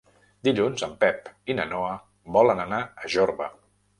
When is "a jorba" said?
3.05-3.51